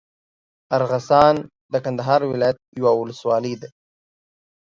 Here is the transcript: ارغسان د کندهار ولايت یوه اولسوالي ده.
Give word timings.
ارغسان 0.77 1.35
د 1.71 1.73
کندهار 1.85 2.21
ولايت 2.31 2.57
یوه 2.79 2.91
اولسوالي 2.97 3.53
ده. 3.61 3.69